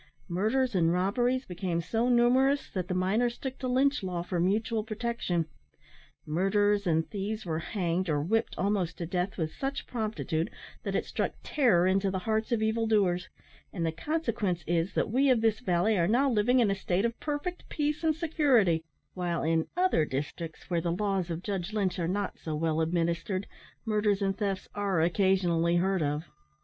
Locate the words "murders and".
0.27-0.91, 23.85-24.35